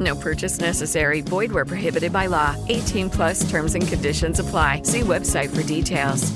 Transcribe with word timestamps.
No 0.00 0.16
purchase 0.16 0.60
necessary. 0.60 1.20
Void 1.20 1.52
where 1.52 1.66
prohibited 1.66 2.12
by 2.12 2.26
law. 2.26 2.56
18 2.68 3.10
plus 3.10 3.48
terms 3.50 3.74
and 3.74 3.86
conditions 3.86 4.40
apply. 4.40 4.82
See 4.84 5.02
website 5.02 5.50
for 5.50 5.62
details. 5.62 6.32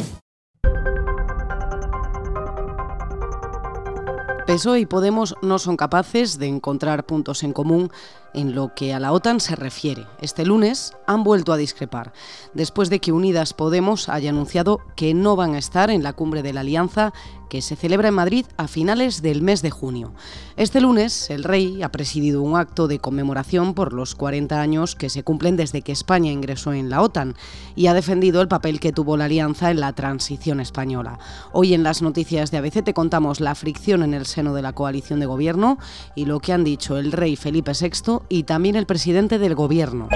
PSOE 4.48 4.80
y 4.80 4.86
Podemos 4.86 5.36
no 5.42 5.58
son 5.58 5.76
capaces 5.76 6.38
de 6.38 6.46
encontrar 6.46 7.04
puntos 7.04 7.42
en 7.42 7.52
común 7.52 7.90
en 8.32 8.54
lo 8.54 8.74
que 8.74 8.94
a 8.94 8.98
la 8.98 9.12
OTAN 9.12 9.40
se 9.40 9.54
refiere. 9.56 10.06
Este 10.22 10.46
lunes 10.46 10.94
han 11.06 11.22
vuelto 11.22 11.52
a 11.52 11.58
discrepar, 11.58 12.14
después 12.54 12.88
de 12.88 12.98
que 12.98 13.12
Unidas 13.12 13.52
Podemos 13.52 14.08
haya 14.08 14.30
anunciado 14.30 14.80
que 14.96 15.12
no 15.12 15.36
van 15.36 15.54
a 15.54 15.58
estar 15.58 15.90
en 15.90 16.02
la 16.02 16.14
cumbre 16.14 16.42
de 16.42 16.54
la 16.54 16.60
Alianza 16.60 17.12
que 17.48 17.62
se 17.62 17.76
celebra 17.76 18.08
en 18.08 18.14
Madrid 18.14 18.46
a 18.56 18.68
finales 18.68 19.22
del 19.22 19.42
mes 19.42 19.62
de 19.62 19.70
junio. 19.70 20.12
Este 20.56 20.80
lunes, 20.80 21.30
el 21.30 21.44
rey 21.44 21.82
ha 21.82 21.90
presidido 21.90 22.42
un 22.42 22.56
acto 22.56 22.88
de 22.88 22.98
conmemoración 22.98 23.74
por 23.74 23.92
los 23.92 24.14
40 24.14 24.60
años 24.60 24.94
que 24.94 25.10
se 25.10 25.22
cumplen 25.22 25.56
desde 25.56 25.82
que 25.82 25.92
España 25.92 26.30
ingresó 26.30 26.72
en 26.72 26.90
la 26.90 27.02
OTAN 27.02 27.34
y 27.76 27.86
ha 27.86 27.94
defendido 27.94 28.40
el 28.40 28.48
papel 28.48 28.80
que 28.80 28.92
tuvo 28.92 29.16
la 29.16 29.26
alianza 29.26 29.70
en 29.70 29.80
la 29.80 29.92
transición 29.92 30.60
española. 30.60 31.18
Hoy 31.52 31.74
en 31.74 31.82
las 31.82 32.02
noticias 32.02 32.50
de 32.50 32.58
ABC 32.58 32.84
te 32.84 32.94
contamos 32.94 33.40
la 33.40 33.54
fricción 33.54 34.02
en 34.02 34.14
el 34.14 34.26
seno 34.26 34.54
de 34.54 34.62
la 34.62 34.72
coalición 34.72 35.20
de 35.20 35.26
gobierno 35.26 35.78
y 36.14 36.24
lo 36.24 36.40
que 36.40 36.52
han 36.52 36.64
dicho 36.64 36.98
el 36.98 37.12
rey 37.12 37.36
Felipe 37.36 37.72
VI 37.72 38.20
y 38.28 38.42
también 38.44 38.76
el 38.76 38.86
presidente 38.86 39.38
del 39.38 39.54
gobierno. 39.54 40.08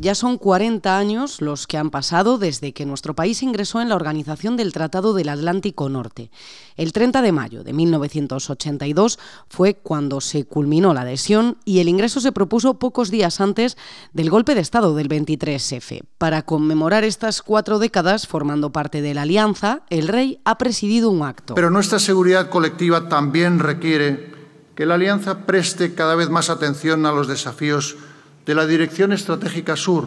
Ya 0.00 0.14
son 0.14 0.38
40 0.38 0.96
años 0.96 1.42
los 1.42 1.66
que 1.66 1.76
han 1.76 1.90
pasado 1.90 2.38
desde 2.38 2.72
que 2.72 2.86
nuestro 2.86 3.14
país 3.14 3.42
ingresó 3.42 3.82
en 3.82 3.90
la 3.90 3.96
Organización 3.96 4.56
del 4.56 4.72
Tratado 4.72 5.12
del 5.12 5.28
Atlántico 5.28 5.90
Norte. 5.90 6.30
El 6.78 6.94
30 6.94 7.20
de 7.20 7.32
mayo 7.32 7.64
de 7.64 7.74
1982 7.74 9.18
fue 9.50 9.74
cuando 9.74 10.22
se 10.22 10.46
culminó 10.46 10.94
la 10.94 11.02
adhesión 11.02 11.58
y 11.66 11.80
el 11.80 11.88
ingreso 11.90 12.22
se 12.22 12.32
propuso 12.32 12.78
pocos 12.78 13.10
días 13.10 13.42
antes 13.42 13.76
del 14.14 14.30
golpe 14.30 14.54
de 14.54 14.62
Estado 14.62 14.94
del 14.94 15.10
23F. 15.10 16.00
Para 16.16 16.46
conmemorar 16.46 17.04
estas 17.04 17.42
cuatro 17.42 17.78
décadas 17.78 18.26
formando 18.26 18.72
parte 18.72 19.02
de 19.02 19.12
la 19.12 19.22
alianza, 19.22 19.82
el 19.90 20.08
rey 20.08 20.40
ha 20.46 20.56
presidido 20.56 21.10
un 21.10 21.24
acto. 21.24 21.54
Pero 21.54 21.70
nuestra 21.70 21.98
seguridad 21.98 22.48
colectiva 22.48 23.10
también 23.10 23.58
requiere 23.58 24.32
que 24.74 24.86
la 24.86 24.94
alianza 24.94 25.40
preste 25.44 25.94
cada 25.94 26.14
vez 26.14 26.30
más 26.30 26.48
atención 26.48 27.04
a 27.04 27.12
los 27.12 27.28
desafíos 27.28 27.98
de 28.46 28.54
la 28.54 28.66
Dirección 28.66 29.12
Estratégica 29.12 29.76
Sur, 29.76 30.06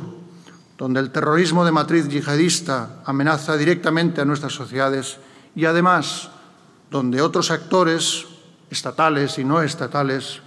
donde 0.78 1.00
el 1.00 1.12
terrorismo 1.12 1.66
de 1.66 1.72
matriz 1.72 2.08
yihadista 2.08 3.02
amenaza 3.06 3.58
directamente 3.58 4.22
a 4.22 4.26
nuestras 4.26 4.54
sociedades 4.54 5.18
y 5.56 5.66
además 5.66 6.30
donde 6.90 7.22
otros 7.22 7.52
actores, 7.52 8.26
estatales 8.70 9.38
y 9.38 9.44
no 9.44 9.62
estatales, 9.62 10.42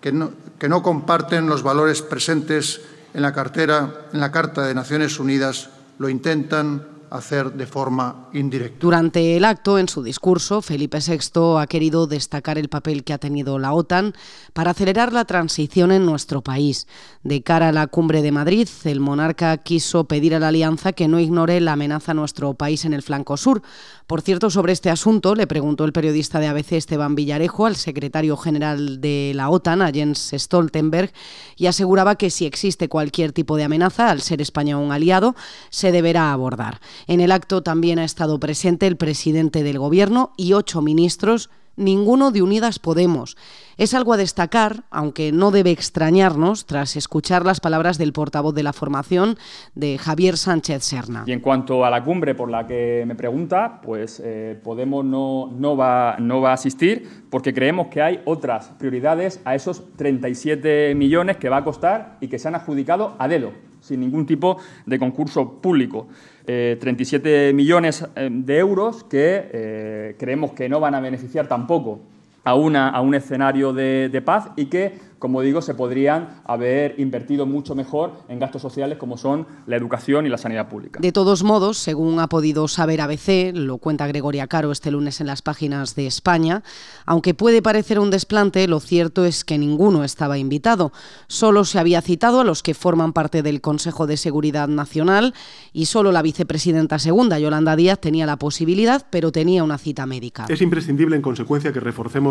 que 0.00 0.12
no, 0.12 0.32
que 0.58 0.68
no 0.68 0.82
comparten 0.82 1.46
los 1.46 1.62
valores 1.62 2.02
presentes 2.02 2.80
en 3.14 3.22
la, 3.22 3.32
cartera, 3.32 4.06
en 4.12 4.20
la 4.20 4.30
Carta 4.30 4.66
de 4.66 4.74
Naciones 4.74 5.18
Unidas, 5.18 5.70
lo 5.98 6.08
intentan 6.08 6.86
hacer 7.10 7.52
de 7.52 7.66
forma 7.66 8.28
indirecta. 8.32 8.78
Durante 8.80 9.36
el 9.36 9.44
acto, 9.44 9.78
en 9.78 9.88
su 9.88 10.02
discurso, 10.02 10.62
Felipe 10.62 10.98
VI 10.98 11.58
ha 11.58 11.66
querido 11.66 12.06
destacar 12.06 12.56
el 12.56 12.68
papel 12.68 13.04
que 13.04 13.12
ha 13.12 13.18
tenido 13.18 13.58
la 13.58 13.72
OTAN 13.72 14.14
para 14.52 14.70
acelerar 14.70 15.12
la 15.12 15.24
transición 15.24 15.92
en 15.92 16.06
nuestro 16.06 16.42
país. 16.42 16.86
De 17.22 17.42
cara 17.42 17.68
a 17.68 17.72
la 17.72 17.88
cumbre 17.88 18.22
de 18.22 18.32
Madrid, 18.32 18.68
el 18.84 19.00
monarca 19.00 19.56
quiso 19.58 20.04
pedir 20.04 20.34
a 20.34 20.38
la 20.38 20.48
alianza 20.48 20.92
que 20.92 21.08
no 21.08 21.18
ignore 21.20 21.60
la 21.60 21.72
amenaza 21.72 22.12
a 22.12 22.14
nuestro 22.14 22.54
país 22.54 22.84
en 22.84 22.94
el 22.94 23.02
flanco 23.02 23.36
sur. 23.36 23.62
Por 24.06 24.22
cierto, 24.22 24.50
sobre 24.50 24.72
este 24.72 24.90
asunto 24.90 25.34
le 25.34 25.46
preguntó 25.46 25.84
el 25.84 25.92
periodista 25.92 26.40
de 26.40 26.48
ABC 26.48 26.72
Esteban 26.72 27.14
Villarejo 27.14 27.66
al 27.66 27.76
secretario 27.76 28.36
general 28.36 29.00
de 29.00 29.32
la 29.34 29.50
OTAN, 29.50 29.82
a 29.82 29.90
Jens 29.90 30.32
Stoltenberg, 30.34 31.12
y 31.56 31.66
aseguraba 31.66 32.16
que 32.16 32.30
si 32.30 32.46
existe 32.46 32.88
cualquier 32.88 33.32
tipo 33.32 33.56
de 33.56 33.64
amenaza, 33.64 34.10
al 34.10 34.20
ser 34.20 34.40
España 34.40 34.78
un 34.78 34.92
aliado, 34.92 35.34
se 35.70 35.92
deberá 35.92 36.32
abordar. 36.32 36.80
En 37.06 37.20
el 37.20 37.32
acto 37.32 37.62
también 37.62 37.98
ha 37.98 38.04
estado 38.04 38.38
presente 38.40 38.86
el 38.86 38.96
presidente 38.96 39.62
del 39.62 39.78
Gobierno 39.78 40.32
y 40.36 40.52
ocho 40.52 40.82
ministros, 40.82 41.50
ninguno 41.76 42.30
de 42.30 42.42
Unidas 42.42 42.78
Podemos. 42.78 43.36
Es 43.76 43.94
algo 43.94 44.12
a 44.12 44.16
destacar, 44.16 44.84
aunque 44.90 45.32
no 45.32 45.50
debe 45.50 45.70
extrañarnos, 45.70 46.66
tras 46.66 46.96
escuchar 46.96 47.46
las 47.46 47.60
palabras 47.60 47.96
del 47.98 48.12
portavoz 48.12 48.54
de 48.54 48.62
la 48.62 48.72
formación, 48.72 49.38
de 49.74 49.96
Javier 49.98 50.36
Sánchez 50.36 50.84
Serna. 50.84 51.24
Y 51.26 51.32
en 51.32 51.40
cuanto 51.40 51.84
a 51.84 51.90
la 51.90 52.04
cumbre 52.04 52.34
por 52.34 52.50
la 52.50 52.66
que 52.66 53.04
me 53.06 53.14
pregunta, 53.14 53.80
pues 53.82 54.20
eh, 54.22 54.58
Podemos 54.62 55.04
no, 55.04 55.76
va, 55.76 56.16
no 56.18 56.40
va 56.40 56.50
a 56.50 56.54
asistir 56.54 57.24
porque 57.30 57.54
creemos 57.54 57.88
que 57.88 58.02
hay 58.02 58.20
otras 58.26 58.72
prioridades 58.78 59.40
a 59.44 59.54
esos 59.54 59.96
37 59.96 60.94
millones 60.94 61.38
que 61.38 61.48
va 61.48 61.58
a 61.58 61.64
costar 61.64 62.18
y 62.20 62.28
que 62.28 62.38
se 62.38 62.48
han 62.48 62.54
adjudicado 62.54 63.14
a 63.18 63.28
dedo, 63.28 63.52
sin 63.80 64.00
ningún 64.00 64.26
tipo 64.26 64.58
de 64.86 64.98
concurso 64.98 65.60
público. 65.60 66.08
Eh, 66.46 66.76
37 66.80 67.52
millones 67.52 68.06
eh, 68.16 68.28
de 68.32 68.58
euros 68.58 69.04
que 69.04 69.48
eh, 69.52 70.16
creemos 70.18 70.52
que 70.52 70.68
no 70.68 70.80
van 70.80 70.94
a 70.94 71.00
beneficiar 71.00 71.46
tampoco 71.46 72.00
a, 72.44 72.54
una, 72.54 72.88
a 72.88 73.00
un 73.00 73.14
escenario 73.14 73.72
de, 73.72 74.08
de 74.08 74.22
paz 74.22 74.50
y 74.56 74.66
que 74.66 75.10
como 75.20 75.42
digo, 75.42 75.60
se 75.60 75.74
podrían 75.74 76.40
haber 76.46 76.98
invertido 76.98 77.44
mucho 77.44 77.74
mejor 77.74 78.14
en 78.28 78.38
gastos 78.38 78.62
sociales 78.62 78.96
como 78.96 79.18
son 79.18 79.46
la 79.66 79.76
educación 79.76 80.24
y 80.24 80.30
la 80.30 80.38
sanidad 80.38 80.68
pública. 80.68 80.98
De 81.00 81.12
todos 81.12 81.44
modos, 81.44 81.76
según 81.76 82.18
ha 82.18 82.28
podido 82.28 82.66
saber 82.68 83.02
ABC, 83.02 83.52
lo 83.54 83.76
cuenta 83.76 84.06
Gregoria 84.06 84.46
Caro 84.46 84.72
este 84.72 84.90
lunes 84.90 85.20
en 85.20 85.26
las 85.26 85.42
páginas 85.42 85.94
de 85.94 86.06
España, 86.06 86.62
aunque 87.04 87.34
puede 87.34 87.60
parecer 87.60 88.00
un 88.00 88.10
desplante, 88.10 88.66
lo 88.66 88.80
cierto 88.80 89.26
es 89.26 89.44
que 89.44 89.58
ninguno 89.58 90.04
estaba 90.04 90.38
invitado. 90.38 90.90
Solo 91.26 91.64
se 91.66 91.78
había 91.78 92.00
citado 92.00 92.40
a 92.40 92.44
los 92.44 92.62
que 92.62 92.72
forman 92.72 93.12
parte 93.12 93.42
del 93.42 93.60
Consejo 93.60 94.06
de 94.06 94.16
Seguridad 94.16 94.68
Nacional 94.68 95.34
y 95.74 95.84
solo 95.84 96.12
la 96.12 96.22
vicepresidenta 96.22 96.98
segunda, 96.98 97.38
Yolanda 97.38 97.76
Díaz, 97.76 98.00
tenía 98.00 98.24
la 98.24 98.38
posibilidad, 98.38 99.06
pero 99.10 99.32
tenía 99.32 99.64
una 99.64 99.76
cita 99.76 100.06
médica. 100.06 100.46
Es 100.48 100.62
imprescindible, 100.62 101.14
en 101.14 101.22
consecuencia, 101.22 101.74
que 101.74 101.80
reforcemos 101.80 102.29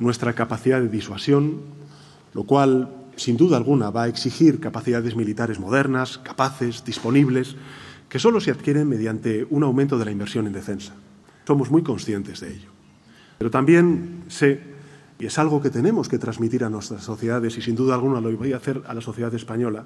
nuestra 0.00 0.32
capacidad 0.32 0.80
de 0.80 0.88
disuasión, 0.88 1.60
lo 2.34 2.44
cual, 2.44 2.94
sin 3.16 3.36
duda 3.36 3.56
alguna, 3.56 3.90
va 3.90 4.04
a 4.04 4.08
exigir 4.08 4.60
capacidades 4.60 5.16
militares 5.16 5.60
modernas, 5.60 6.18
capaces, 6.18 6.84
disponibles, 6.84 7.56
que 8.08 8.18
solo 8.18 8.40
se 8.40 8.50
adquieren 8.50 8.88
mediante 8.88 9.46
un 9.50 9.62
aumento 9.62 9.98
de 9.98 10.04
la 10.04 10.10
inversión 10.10 10.46
en 10.46 10.52
defensa. 10.52 10.92
Somos 11.46 11.70
muy 11.70 11.82
conscientes 11.82 12.40
de 12.40 12.54
ello. 12.54 12.68
Pero 13.38 13.50
también 13.50 14.24
sé, 14.28 14.60
y 15.18 15.26
es 15.26 15.38
algo 15.38 15.60
que 15.60 15.70
tenemos 15.70 16.08
que 16.08 16.18
transmitir 16.18 16.64
a 16.64 16.70
nuestras 16.70 17.04
sociedades, 17.04 17.56
y 17.56 17.62
sin 17.62 17.74
duda 17.74 17.94
alguna 17.94 18.20
lo 18.20 18.36
voy 18.36 18.52
a 18.52 18.56
hacer 18.56 18.82
a 18.86 18.94
la 18.94 19.00
sociedad 19.00 19.34
española, 19.34 19.84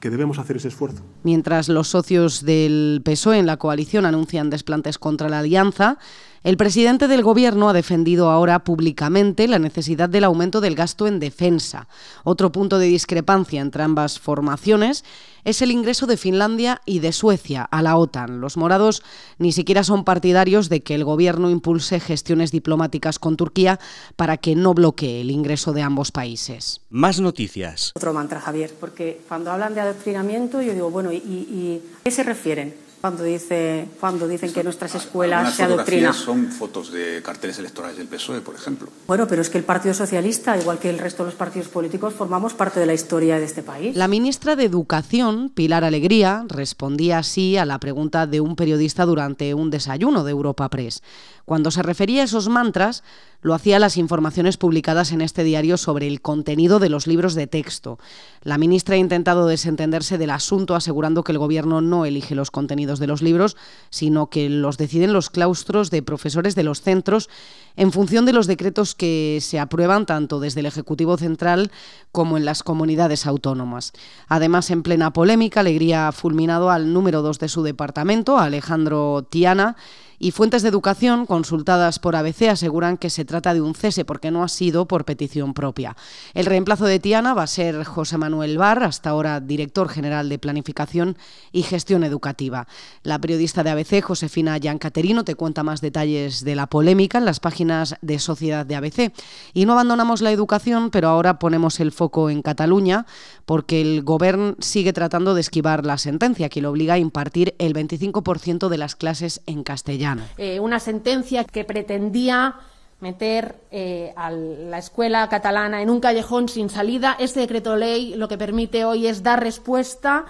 que 0.00 0.10
debemos 0.10 0.38
hacer 0.38 0.56
ese 0.56 0.68
esfuerzo. 0.68 1.02
Mientras 1.22 1.68
los 1.68 1.88
socios 1.88 2.44
del 2.44 3.00
PSOE 3.04 3.38
en 3.38 3.46
la 3.46 3.56
coalición 3.56 4.04
anuncian 4.04 4.50
desplantes 4.50 4.98
contra 4.98 5.28
la 5.28 5.40
alianza, 5.40 5.98
el 6.46 6.56
presidente 6.56 7.08
del 7.08 7.24
Gobierno 7.24 7.68
ha 7.68 7.72
defendido 7.72 8.30
ahora 8.30 8.60
públicamente 8.60 9.48
la 9.48 9.58
necesidad 9.58 10.08
del 10.08 10.22
aumento 10.22 10.60
del 10.60 10.76
gasto 10.76 11.08
en 11.08 11.18
defensa. 11.18 11.88
Otro 12.22 12.52
punto 12.52 12.78
de 12.78 12.86
discrepancia 12.86 13.60
entre 13.60 13.82
ambas 13.82 14.20
formaciones 14.20 15.04
es 15.42 15.60
el 15.60 15.72
ingreso 15.72 16.06
de 16.06 16.16
Finlandia 16.16 16.82
y 16.86 17.00
de 17.00 17.10
Suecia 17.10 17.64
a 17.64 17.82
la 17.82 17.96
OTAN. 17.96 18.40
Los 18.40 18.56
morados 18.56 19.02
ni 19.38 19.50
siquiera 19.50 19.82
son 19.82 20.04
partidarios 20.04 20.68
de 20.68 20.84
que 20.84 20.94
el 20.94 21.02
gobierno 21.02 21.50
impulse 21.50 21.98
gestiones 21.98 22.52
diplomáticas 22.52 23.18
con 23.18 23.36
Turquía 23.36 23.80
para 24.14 24.36
que 24.36 24.54
no 24.54 24.72
bloquee 24.72 25.22
el 25.22 25.32
ingreso 25.32 25.72
de 25.72 25.82
ambos 25.82 26.12
países. 26.12 26.80
Más 26.90 27.18
noticias. 27.18 27.90
Otro 27.96 28.12
mantra, 28.12 28.40
Javier, 28.40 28.72
porque 28.78 29.20
cuando 29.26 29.50
hablan 29.50 29.74
de 29.74 29.80
adoctrinamiento 29.80 30.62
yo 30.62 30.74
digo, 30.74 30.92
bueno, 30.92 31.10
¿y, 31.10 31.16
y 31.16 31.82
a 32.02 32.04
qué 32.04 32.10
se 32.12 32.22
refieren? 32.22 32.85
Cuando, 33.00 33.22
dice, 33.22 33.88
cuando 34.00 34.26
dicen 34.26 34.52
que 34.52 34.64
nuestras 34.64 34.94
escuelas 34.94 35.54
se 35.54 35.62
adoctrinan. 35.62 36.14
son 36.14 36.46
fotos 36.50 36.92
de 36.92 37.22
carteles 37.22 37.58
electorales 37.58 37.96
del 37.96 38.06
PSOE, 38.06 38.40
por 38.40 38.54
ejemplo. 38.54 38.88
Bueno, 39.06 39.26
pero 39.28 39.42
es 39.42 39.50
que 39.50 39.58
el 39.58 39.64
Partido 39.64 39.94
Socialista, 39.94 40.56
igual 40.56 40.78
que 40.78 40.90
el 40.90 40.98
resto 40.98 41.22
de 41.22 41.30
los 41.30 41.38
partidos 41.38 41.68
políticos, 41.68 42.14
formamos 42.14 42.54
parte 42.54 42.80
de 42.80 42.86
la 42.86 42.94
historia 42.94 43.38
de 43.38 43.44
este 43.44 43.62
país. 43.62 43.96
La 43.96 44.08
ministra 44.08 44.56
de 44.56 44.64
Educación, 44.64 45.50
Pilar 45.50 45.84
Alegría, 45.84 46.44
respondía 46.48 47.18
así 47.18 47.56
a 47.56 47.64
la 47.64 47.78
pregunta 47.78 48.26
de 48.26 48.40
un 48.40 48.56
periodista 48.56 49.04
durante 49.04 49.54
un 49.54 49.70
desayuno 49.70 50.24
de 50.24 50.30
Europa 50.30 50.68
Press. 50.68 51.02
Cuando 51.44 51.70
se 51.70 51.82
refería 51.82 52.22
a 52.22 52.24
esos 52.24 52.48
mantras, 52.48 53.04
lo 53.40 53.54
hacía 53.54 53.78
las 53.78 53.96
informaciones 53.96 54.56
publicadas 54.56 55.12
en 55.12 55.20
este 55.20 55.44
diario 55.44 55.76
sobre 55.76 56.08
el 56.08 56.20
contenido 56.20 56.80
de 56.80 56.88
los 56.88 57.06
libros 57.06 57.34
de 57.34 57.46
texto. 57.46 58.00
La 58.42 58.58
ministra 58.58 58.96
ha 58.96 58.98
intentado 58.98 59.46
desentenderse 59.46 60.18
del 60.18 60.30
asunto 60.30 60.74
asegurando 60.74 61.22
que 61.22 61.30
el 61.30 61.38
Gobierno 61.38 61.80
no 61.80 62.04
elige 62.04 62.34
los 62.34 62.50
contenidos 62.50 62.85
de 62.86 63.06
los 63.06 63.22
libros, 63.22 63.56
sino 63.90 64.30
que 64.30 64.48
los 64.48 64.78
deciden 64.78 65.12
los 65.12 65.30
claustros 65.30 65.90
de 65.90 66.02
profesores 66.02 66.54
de 66.54 66.62
los 66.62 66.80
centros 66.80 67.28
en 67.76 67.92
función 67.92 68.24
de 68.24 68.32
los 68.32 68.46
decretos 68.46 68.94
que 68.94 69.38
se 69.42 69.58
aprueban 69.58 70.06
tanto 70.06 70.40
desde 70.40 70.60
el 70.60 70.66
Ejecutivo 70.66 71.16
Central 71.16 71.70
como 72.12 72.36
en 72.36 72.44
las 72.44 72.62
comunidades 72.62 73.26
autónomas. 73.26 73.92
Además, 74.28 74.70
en 74.70 74.82
plena 74.82 75.12
polémica, 75.12 75.60
Alegría 75.60 76.08
ha 76.08 76.12
fulminado 76.12 76.70
al 76.70 76.92
número 76.92 77.22
dos 77.22 77.38
de 77.38 77.48
su 77.48 77.62
departamento, 77.62 78.38
Alejandro 78.38 79.26
Tiana, 79.28 79.76
y 80.18 80.30
fuentes 80.30 80.62
de 80.62 80.68
educación 80.68 81.26
consultadas 81.26 81.98
por 81.98 82.16
ABC 82.16 82.48
aseguran 82.48 82.96
que 82.96 83.10
se 83.10 83.24
trata 83.24 83.54
de 83.54 83.60
un 83.60 83.74
cese 83.74 84.04
porque 84.04 84.30
no 84.30 84.42
ha 84.42 84.48
sido 84.48 84.86
por 84.86 85.04
petición 85.04 85.54
propia. 85.54 85.96
El 86.34 86.46
reemplazo 86.46 86.86
de 86.86 87.00
Tiana 87.00 87.34
va 87.34 87.42
a 87.42 87.46
ser 87.46 87.84
José 87.84 88.18
Manuel 88.18 88.58
Bar, 88.58 88.82
hasta 88.82 89.10
ahora 89.10 89.40
director 89.40 89.88
general 89.88 90.28
de 90.28 90.38
Planificación 90.38 91.16
y 91.52 91.62
Gestión 91.62 92.04
Educativa. 92.04 92.66
La 93.02 93.20
periodista 93.20 93.62
de 93.62 93.70
ABC, 93.70 94.02
Josefina 94.02 94.58
Giancaterino, 94.58 95.24
te 95.24 95.34
cuenta 95.34 95.62
más 95.62 95.80
detalles 95.80 96.44
de 96.44 96.54
la 96.54 96.66
polémica 96.66 97.18
en 97.18 97.24
las 97.24 97.40
páginas 97.40 97.96
de 98.00 98.18
Sociedad 98.18 98.64
de 98.64 98.76
ABC. 98.76 99.12
Y 99.52 99.66
no 99.66 99.72
abandonamos 99.72 100.22
la 100.22 100.32
educación, 100.32 100.90
pero 100.90 101.08
ahora 101.08 101.38
ponemos 101.38 101.80
el 101.80 101.92
foco 101.92 102.30
en 102.30 102.42
Cataluña 102.42 103.06
porque 103.44 103.80
el 103.80 104.02
Gobierno 104.02 104.56
sigue 104.60 104.92
tratando 104.92 105.34
de 105.34 105.40
esquivar 105.40 105.84
la 105.84 105.98
sentencia 105.98 106.48
que 106.48 106.60
lo 106.60 106.70
obliga 106.70 106.94
a 106.94 106.98
impartir 106.98 107.54
el 107.58 107.74
25% 107.74 108.68
de 108.68 108.78
las 108.78 108.96
clases 108.96 109.40
en 109.46 109.62
castellano. 109.62 110.05
Eh, 110.36 110.60
una 110.60 110.80
sentencia 110.80 111.44
que 111.44 111.64
pretendía 111.64 112.54
meter 113.00 113.56
eh, 113.70 114.12
a 114.16 114.30
la 114.30 114.78
escuela 114.78 115.28
catalana 115.28 115.82
en 115.82 115.90
un 115.90 116.00
callejón 116.00 116.48
sin 116.48 116.70
salida. 116.70 117.16
Este 117.18 117.40
decreto 117.40 117.76
ley 117.76 118.14
lo 118.14 118.28
que 118.28 118.38
permite 118.38 118.84
hoy 118.84 119.06
es 119.06 119.22
dar 119.22 119.42
respuesta 119.42 120.24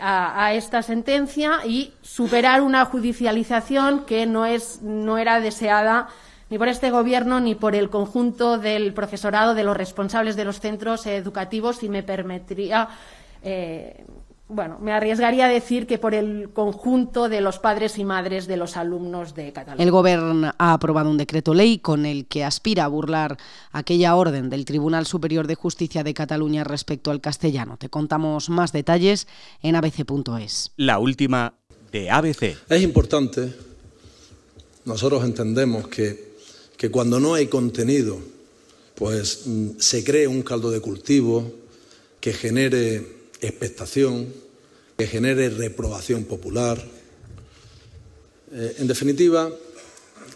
a, 0.00 0.54
esta 0.54 0.82
sentencia 0.82 1.66
y 1.66 1.92
superar 2.00 2.62
una 2.62 2.86
judicialización 2.86 4.06
que 4.06 4.24
no, 4.24 4.46
es, 4.46 4.80
no 4.80 5.18
era 5.18 5.40
deseada 5.40 6.08
ni 6.50 6.58
por 6.58 6.68
este 6.68 6.90
Gobierno 6.90 7.40
ni 7.40 7.54
por 7.54 7.74
el 7.74 7.90
conjunto 7.90 8.58
del 8.58 8.92
profesorado, 8.92 9.54
de 9.54 9.64
los 9.64 9.76
responsables 9.76 10.34
de 10.36 10.44
los 10.44 10.60
centros 10.60 11.06
educativos, 11.06 11.82
y 11.82 11.88
me 11.88 12.02
permitiría 12.02 12.88
eh, 13.42 14.04
bueno, 14.50 14.78
me 14.80 14.92
arriesgaría 14.92 15.46
a 15.46 15.48
decir 15.48 15.86
que 15.86 15.96
por 15.98 16.14
el 16.14 16.50
conjunto 16.52 17.28
de 17.28 17.40
los 17.40 17.58
padres 17.58 17.98
y 17.98 18.04
madres 18.04 18.46
de 18.46 18.56
los 18.56 18.76
alumnos 18.76 19.34
de 19.34 19.52
Cataluña. 19.52 19.82
El 19.82 19.90
Gobierno 19.92 20.52
ha 20.58 20.72
aprobado 20.72 21.08
un 21.08 21.16
decreto 21.16 21.54
ley 21.54 21.78
con 21.78 22.04
el 22.04 22.26
que 22.26 22.44
aspira 22.44 22.84
a 22.84 22.88
burlar 22.88 23.38
aquella 23.70 24.16
orden 24.16 24.50
del 24.50 24.64
Tribunal 24.64 25.06
Superior 25.06 25.46
de 25.46 25.54
Justicia 25.54 26.02
de 26.02 26.14
Cataluña 26.14 26.64
respecto 26.64 27.12
al 27.12 27.20
castellano. 27.20 27.76
Te 27.76 27.88
contamos 27.88 28.50
más 28.50 28.72
detalles 28.72 29.28
en 29.62 29.76
abc.es. 29.76 30.72
La 30.76 30.98
última 30.98 31.54
de 31.92 32.10
ABC. 32.10 32.56
Es 32.68 32.82
importante, 32.82 33.54
nosotros 34.84 35.24
entendemos 35.24 35.86
que, 35.86 36.34
que 36.76 36.90
cuando 36.90 37.20
no 37.20 37.34
hay 37.34 37.46
contenido, 37.46 38.18
pues 38.96 39.42
mm, 39.46 39.68
se 39.78 40.02
cree 40.02 40.26
un 40.26 40.42
caldo 40.42 40.70
de 40.70 40.80
cultivo 40.80 41.50
que 42.20 42.32
genere 42.32 43.19
expectación, 43.40 44.28
que 44.96 45.06
genere 45.06 45.48
reprobación 45.50 46.24
popular. 46.24 46.78
Eh, 48.52 48.76
en 48.78 48.86
definitiva, 48.86 49.50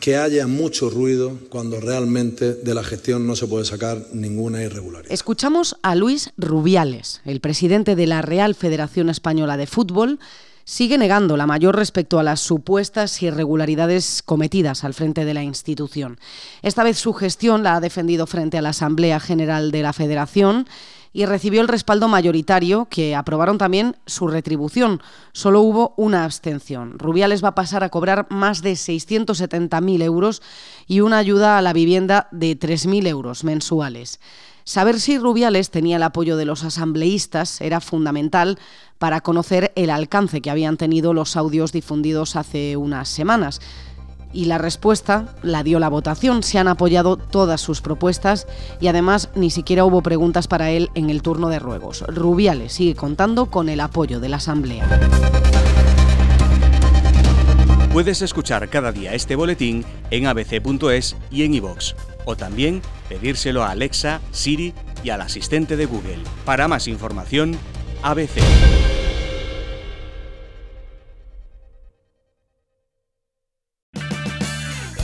que 0.01 0.17
haya 0.17 0.47
mucho 0.47 0.91
ruido 0.91 1.39
cuando 1.49 1.81
realmente 1.81 2.55
de 2.55 2.75
la 2.75 2.85
gestión 2.85 3.27
no 3.27 3.37
se 3.37 3.47
puede 3.47 3.65
sacar 3.65 4.07
ninguna 4.13 4.63
irregularidad. 4.63 5.11
Escuchamos 5.13 5.77
a 5.83 5.95
Luis 5.95 6.31
Rubiales, 6.37 7.23
el 7.25 7.41
presidente 7.41 7.97
de 7.97 8.07
la 8.07 8.21
Real 8.23 8.55
Federación 8.55 9.09
Española 9.09 9.57
de 9.57 9.67
Fútbol, 9.67 10.19
sigue 10.65 10.99
negando 10.99 11.37
la 11.37 11.47
mayor 11.47 11.77
respecto 11.77 12.19
a 12.19 12.23
las 12.23 12.41
supuestas 12.41 13.23
irregularidades 13.23 14.23
cometidas 14.23 14.85
al 14.85 14.95
frente 14.95 15.25
de 15.25 15.35
la 15.35 15.43
institución. 15.43 16.19
Esta 16.63 16.85
vez 16.85 16.99
su 16.99 17.13
gestión 17.13 17.63
la 17.63 17.77
ha 17.77 17.81
defendido 17.81 18.27
frente 18.27 18.59
a 18.59 18.63
la 18.63 18.71
Asamblea 18.71 19.21
General 19.21 19.71
de 19.71 19.83
la 19.83 19.93
Federación 19.93 20.67
y 21.15 21.25
recibió 21.27 21.63
el 21.63 21.69
respaldo 21.69 22.09
mayoritario, 22.09 22.87
que 22.91 23.15
aprobaron 23.15 23.57
también 23.57 23.97
su 24.05 24.27
retribución. 24.27 25.01
Solo 25.33 25.61
hubo 25.61 25.95
una 25.97 26.25
abstención. 26.25 26.99
Rubiales 26.99 27.43
va 27.43 27.49
a 27.49 27.55
pasar 27.55 27.85
a 27.85 27.89
cobrar 27.89 28.27
más 28.31 28.61
de 28.61 28.73
670.000 28.73 30.03
euros 30.03 30.43
y 30.89 31.01
una 31.01 31.19
ayuda 31.19 31.57
a 31.57 31.63
la 31.63 31.73
vivienda 31.73 32.27
de 32.33 32.59
3.000 32.59 33.07
euros 33.07 33.45
mensuales. 33.45 34.19
Saber 34.65 34.99
si 34.99 35.19
Rubiales 35.19 35.71
tenía 35.71 35.97
el 35.97 36.03
apoyo 36.03 36.37
de 36.37 36.47
los 36.47 36.65
asambleístas 36.65 37.61
era 37.61 37.81
fundamental 37.81 38.59
para 38.99 39.21
conocer 39.21 39.73
el 39.77 39.91
alcance 39.91 40.41
que 40.41 40.51
habían 40.51 40.79
tenido 40.79 41.15
los 41.15 41.37
audios 41.37 41.71
difundidos 41.71 42.35
hace 42.35 42.77
unas 42.77 43.09
semanas 43.09 43.61
y 44.35 44.47
la 44.47 44.59
respuesta 44.59 45.35
la 45.43 45.63
dio 45.63 45.79
la 45.79 45.89
votación. 45.89 46.43
Se 46.43 46.59
han 46.59 46.69
apoyado 46.69 47.17
todas 47.17 47.61
sus 47.61 47.81
propuestas 47.81 48.47
y 48.81 48.89
además 48.89 49.31
ni 49.35 49.51
siquiera 49.51 49.85
hubo 49.85 50.03
preguntas 50.03 50.49
para 50.49 50.71
él 50.71 50.91
en 50.95 51.09
el 51.09 51.23
turno 51.23 51.49
de 51.49 51.61
ruegos. 51.61 52.05
Rubiales 52.09 52.75
sigue 52.75 52.95
contando 52.95 53.47
con 53.47 53.69
el 53.69 53.81
apoyo 53.81 54.21
de 54.21 54.29
la 54.29 54.37
Asamblea. 54.37 54.87
Puedes 57.93 58.23
escuchar 58.23 58.69
cada 58.71 58.91
día 58.91 59.15
este 59.15 59.37
boletín 59.37 59.85
en 60.11 60.27
abc.es 60.27 61.15
y 61.31 61.45
en 61.45 61.55
iVox, 61.55 61.95
o 62.25 62.35
también 62.35 62.83
pedírselo 63.09 63.63
a 63.63 63.71
Alexa, 63.71 64.21
Siri 64.33 64.75
y 65.05 65.11
al 65.11 65.21
asistente 65.21 65.77
de 65.77 65.87
Google. 65.87 66.19
Para 66.45 66.67
más 66.67 66.89
información, 66.89 67.57
ABC. 68.03 68.41